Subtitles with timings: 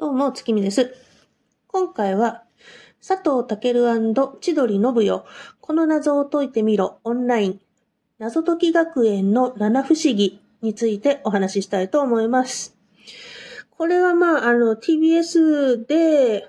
[0.00, 0.94] どうも、月見です。
[1.66, 2.44] 今回は、
[3.06, 3.74] 佐藤健
[4.40, 5.24] 千鳥信代、
[5.60, 7.60] この謎を解いてみろ、オンライン、
[8.18, 12.78] 謎解き学園の七不思議についてお話ししたいと思います。
[13.68, 16.48] これはまあ、あの、TBS で、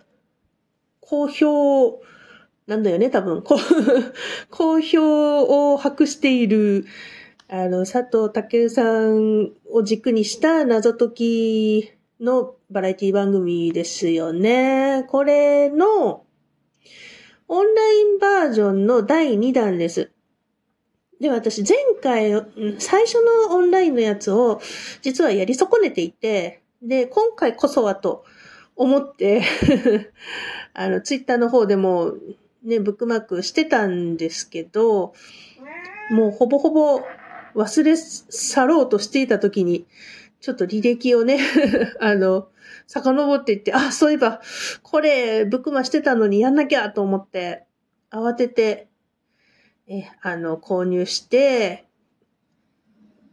[1.01, 2.01] 好評、
[2.67, 3.43] なんだよね、多分。
[4.49, 6.85] 好評を博している、
[7.49, 11.91] あの、佐藤健さんを軸にした謎解き
[12.21, 15.03] のバラエティ番組ですよね。
[15.09, 16.23] これの
[17.49, 20.11] オンラインバージョンの第2弾です。
[21.19, 22.31] で、私前回、
[22.79, 23.15] 最初
[23.49, 24.61] のオンラインのやつを
[25.01, 28.23] 実はやり損ねていて、で、今回こそはと
[28.77, 29.43] 思って、
[30.73, 32.13] あの、ツイッターの方でも
[32.63, 35.13] ね、ブックマークしてたんですけど、
[36.09, 37.01] もうほぼほぼ
[37.53, 39.85] 忘れ去ろうとしていた時に、
[40.41, 41.39] ちょっと履歴をね、
[42.01, 42.49] あの、
[42.87, 44.41] 遡っていって、あ、そういえば、
[44.81, 47.65] これ、ブックマしてたのにやんなきゃと思って、
[48.09, 48.87] 慌てて、
[49.87, 51.85] え、あの、購入して、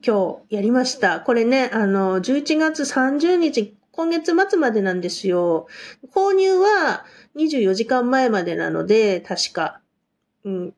[0.06, 1.20] 今日やりました。
[1.20, 5.66] これね、あの、11月30日、今月末までなんですよ。
[6.14, 7.04] 購入は
[7.36, 9.80] 24時間前までなので、確か。
[10.44, 10.74] うん。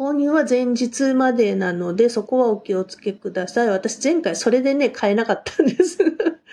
[0.00, 3.68] 購入は前日までなので、そこはお気をつけください。
[3.68, 5.98] 私前回それでね、買えなかったんです。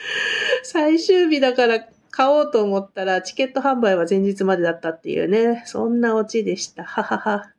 [0.63, 6.83] 最終日だから買おうと思ったら、チケット販売は前日までだったっていうね、そんなオチでした。
[6.83, 7.53] ははは。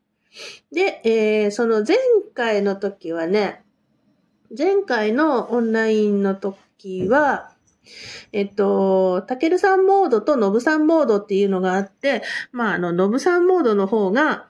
[0.71, 1.97] で、えー、その前
[2.35, 3.63] 回の時はね、
[4.57, 7.53] 前回のオンラインの時は、
[8.33, 12.23] えっと、たけるさんモードとのぶさんモードっていうのがあって、
[12.53, 14.49] まあ、あの、のぶさんモードの方が、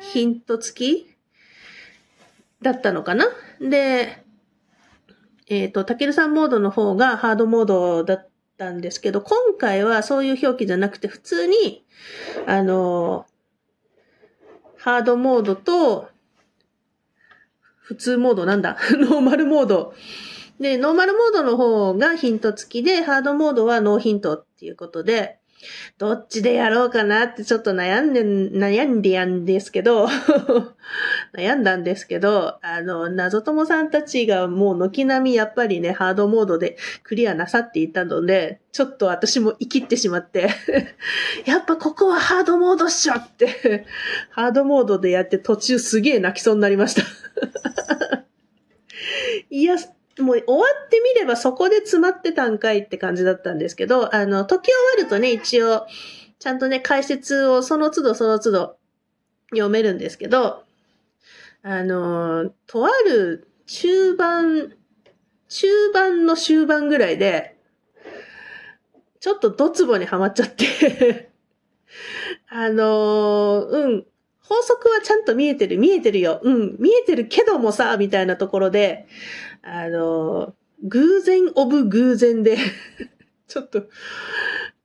[0.00, 1.16] ヒント付き
[2.62, 3.26] だったのかな？
[3.60, 4.22] で、
[5.48, 11.84] えっ、と、たけるさんモードの方がハードモードだったんですけど、今回はそういう表記じゃなくて、普通に、
[12.46, 13.26] あの、
[14.76, 16.08] ハードモードと、
[17.76, 19.94] 普通モードなんだ ノーマルモード。
[20.60, 25.38] で、ノーマルモードの方がヒント付きで、ハードモードはノーヒントっていうことで、
[25.98, 30.06] どっちでやろうかなってちょっと悩んで、悩んでやんですけど、
[31.36, 40.50] 悩んだんですけど、あの、謎友さんたちがもう軒並みやっぱりね、ハードモードでクリアなさっていたので、ちょっと私も生きってしまって、
[41.44, 43.84] やっぱここはハードモードっしょって、
[44.30, 47.02] ハードモードでやって途中すげえ泣きそうになりました。
[49.50, 49.76] いや、
[50.20, 55.86] もう終わってみればそこで詰まってたんかいって感じだったんですけど、あの、解き終わるとね、一応、
[56.38, 58.76] ちゃんとね、解説をその都度その都度
[59.50, 60.62] 読めるんですけど、
[61.62, 64.72] あの、とある中盤、
[65.48, 67.56] 中盤の終盤ぐらいで、
[69.20, 71.30] ちょっとドツボにはまっちゃって、
[72.48, 74.06] あの、うん、
[74.48, 76.40] 法則はちゃんと見えてる、見えてるよ。
[76.42, 79.06] うん、見えてるけどもさ、みたいなところで、
[79.62, 80.54] あの、
[80.84, 82.56] 偶然オブ偶然で、
[83.46, 83.84] ちょっと、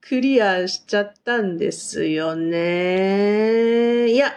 [0.02, 4.10] クリアしちゃったんですよね。
[4.10, 4.34] いや、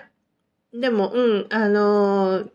[0.73, 2.49] でも、うん、あの、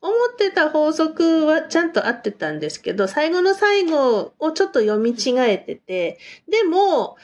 [0.00, 7.16] 思ってた法則はちゃんと合ってたんですけど、最後の最後をちょっと読み違えてて、でも、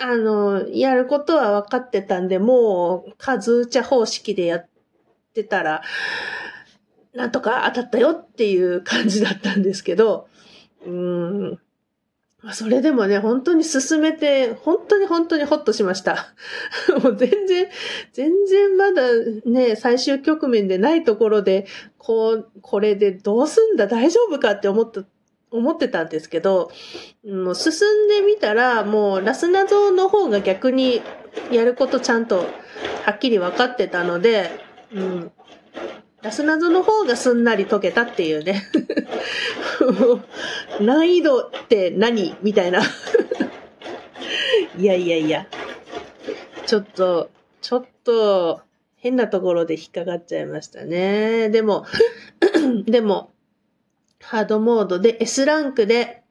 [0.00, 4.68] あの、やることは分かってたんで、もう、数打ち方式でやっ
[5.34, 5.82] てたら、
[7.14, 10.28] なんとか当たったよっていう感じだったんですけど、
[10.86, 11.58] うん。
[12.50, 16.34] それでもね、本当に進めて、本当に本当にホッとしました。
[17.04, 17.68] もう全然、
[18.12, 19.02] 全然まだ
[19.44, 21.66] ね、最終局面でないところで、
[21.98, 25.04] こう、これでどうすんだ大丈夫かって思った、
[25.52, 26.70] 思ってたんですけど、
[27.24, 27.72] もう進
[28.06, 31.02] んでみたら、もうラスナゾの方が逆に
[31.50, 32.46] やることちゃんと
[33.04, 34.50] はっきり分かってたので、
[34.92, 35.32] うん。
[36.22, 38.62] ラスナゾの方がすんなり解けたっていうね。
[40.80, 42.80] 難易度って何みたいな。
[44.78, 45.46] いやいやいや。
[46.66, 48.62] ちょっと、ちょっと、
[48.96, 51.50] 変なところで引っかかっちゃいましたね。
[51.50, 51.84] でも、
[52.86, 53.31] でも、
[54.22, 56.22] ハードモードで S ランクで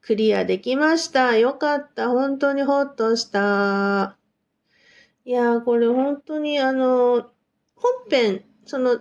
[0.00, 1.36] クリアできました。
[1.36, 2.10] よかった。
[2.10, 4.16] 本当にホッとした。
[5.24, 7.30] いやー、これ本当にあの、
[7.74, 8.98] 本編、その、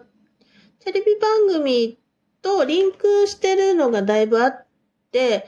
[0.80, 2.00] テレビ番組
[2.42, 4.66] とリンクしてるのがだいぶあっ
[5.12, 5.48] て、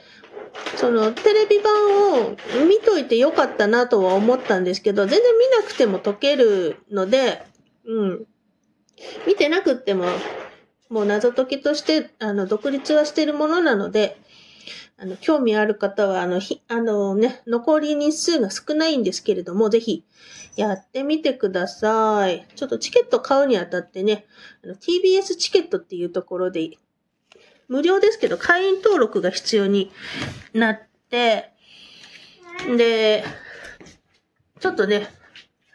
[0.76, 2.36] そのテレビ版を
[2.66, 7.42] 見といてよかったなとは思ったんですけど、全然見なくても解けるので、
[7.84, 8.24] うん。
[9.26, 10.06] 見てなくっても、
[10.88, 14.20] もう謎解きとして、あの、独立はしているものなので、
[14.96, 20.04] あの、興味ある方は、あの、ひ、あのね、残り日数が少ないんですけれども、ぜひ、
[20.56, 22.46] やってみてください。
[22.56, 24.26] ちょっとチケット買うにあたってね、
[24.64, 26.70] TBS チケットっていうところで、
[27.68, 29.92] 無料ですけど、会員登録が必要に
[30.52, 30.80] なっ
[31.10, 31.52] て、
[32.76, 33.24] で、
[34.58, 35.08] ちょっとね、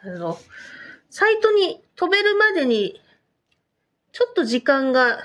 [0.02, 0.38] あの、
[1.08, 3.00] サイトに飛べるまでに、
[4.14, 5.18] ちょっと時間が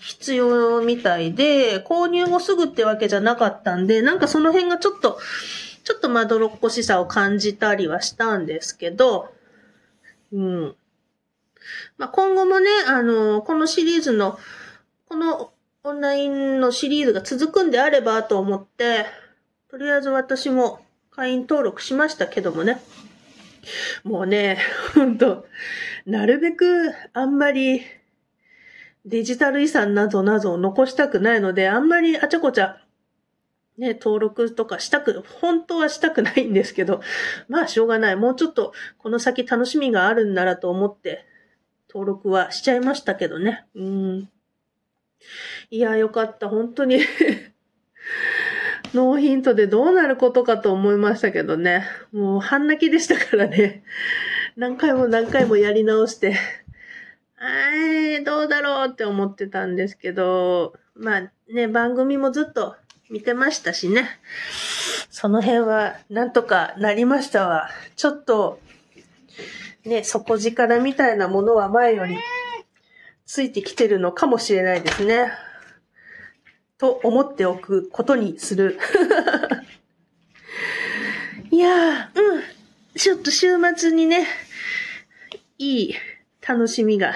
[0.00, 5.20] 必要みたいで、購入後すぐってわけじゃなかったんで、なんかその辺がちょっと、
[5.84, 9.32] ちょっとまどろっこしさを感じたりはしたんですけど、
[10.32, 10.76] うん。
[11.96, 14.36] まあ、今後もね、あの、このシリーズの、
[15.08, 15.52] この
[15.84, 19.06] オンラインのシリーズが続くんであればと思って、
[19.70, 20.80] とりあえず私も
[21.12, 22.82] 会員登録しましたけどもね。
[24.04, 24.58] もうね、
[24.94, 25.46] ほんと、
[26.06, 27.82] なるべくあんまり
[29.04, 32.82] デジタル遺産などなどを残したくないので、あんまりあちゃこちゃ、
[33.78, 37.00] ね、登録とかしたく、本当はしたくないんですけど、
[37.48, 38.16] まあしょうがない。
[38.16, 41.24] もうちょっとこの先楽しみがあるんならと思って、
[41.88, 43.64] 登録はしちゃいましたけどね。
[43.74, 44.30] うん。
[45.70, 46.48] いや、よかった。
[46.48, 47.00] 本当に
[48.94, 51.86] ノーヒントでどうなることかと思いましたけどね。
[52.12, 53.84] もう半泣きでしたからね。
[54.56, 56.36] 何回も何回もやり直して、
[57.40, 62.76] えー、どうだろうって思ってたんですけど、まあね、番組もずっと
[63.10, 64.08] 見てましたしね。
[65.08, 67.70] その辺はなんとかなりましたわ。
[67.96, 68.60] ちょっと、
[69.84, 72.18] ね、底力みたいなものは前より
[73.24, 75.32] ついてきてるのかもしれないですね。
[76.80, 78.78] と思っておくことにする。
[81.52, 82.42] いやー、うん。
[82.96, 84.26] ちょっと週末にね、
[85.58, 85.94] いい
[86.40, 87.14] 楽しみが、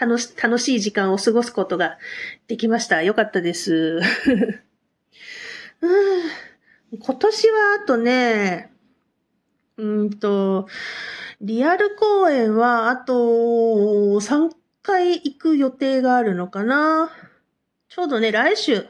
[0.00, 1.98] 楽し、楽しい時間を過ごすことが
[2.48, 3.02] できました。
[3.02, 4.00] よかったです。
[5.82, 8.72] うん、今年はあとね、
[9.76, 10.66] うんと、
[11.42, 14.50] リアル公演はあと3
[14.82, 17.10] 回行く予定があるのかな。
[17.94, 18.88] ちょうどね、来週、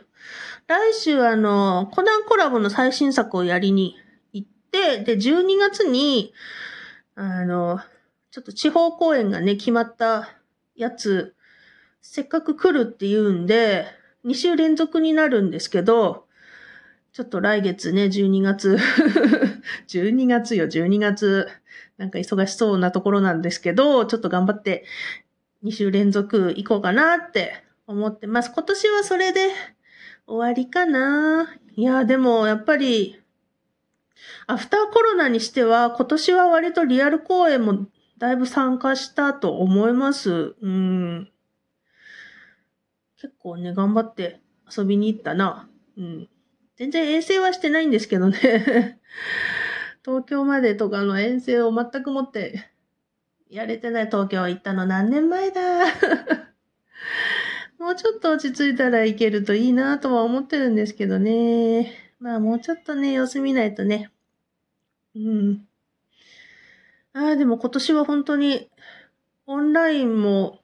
[0.66, 3.96] 来週あの、コナンコラボの最新作をやりに
[4.32, 6.32] 行って、で、12月に、
[7.14, 7.80] あの、
[8.30, 10.30] ちょっと地方公演がね、決まった
[10.74, 11.34] やつ、
[12.00, 13.84] せっかく来るって言うんで、
[14.24, 16.24] 2週連続になるんですけど、
[17.12, 18.78] ちょっと来月ね、12月
[19.86, 21.46] 12月よ、12月。
[21.98, 24.86] なんか忙しそうなところなんですけど、ちょっと頑張って
[25.62, 28.50] 2週連続行こうかなって思ってます。
[28.52, 29.50] 今年はそれで
[30.26, 33.20] 終わりかないや、でもやっぱり、
[34.46, 37.86] アフターコロナにしては今年は割とリアル公演も
[38.18, 40.54] だいぶ参加したと思います。
[40.60, 41.30] うん。
[43.20, 44.40] 結構ね、頑張って
[44.76, 45.68] 遊びに行ったな。
[45.96, 46.28] うん。
[46.76, 49.00] 全然遠征はしてないんですけどね。
[50.04, 52.70] 東京までとかの遠征を全くもって
[53.48, 56.43] やれてない東京行ったの何年前だ。
[57.84, 61.92] もうちょっと落ち着いたらいけるといいなとは思ってるんですけどね。
[62.18, 64.10] まあもうちょっとね、様子見ないとね。
[65.14, 65.68] うん。
[67.12, 68.70] ああ、でも今年は本当に、
[69.46, 70.60] オンラインも、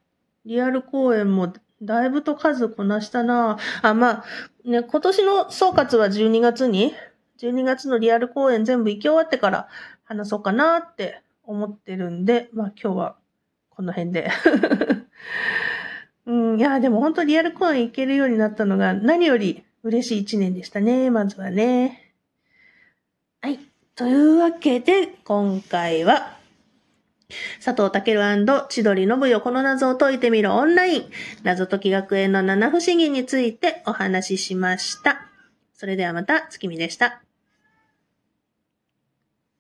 [0.47, 1.53] リアル公演も、
[1.83, 4.25] だいぶと数こなしたなあ、まあ、
[4.65, 6.95] ね、今年の総括は12月に、
[7.39, 9.69] 12月のリアル公演全部行き終わってから
[10.05, 13.17] 話そうかなって思ってるんで、まあ今日は
[13.69, 14.31] この辺で。
[16.27, 22.13] うん、いや、でも本当リアル公演行けるようになったのが何より嬉しい一年でしたね、まずはね。
[23.41, 23.59] はい。
[23.95, 26.39] というわけで、今回は、
[27.65, 28.17] 佐藤健
[28.69, 31.05] 千鳥信代この謎を解いてみるオンライン
[31.45, 35.29] 謎解き学園の七不思議についてお話ししました。
[35.75, 37.23] それではまた月見でした。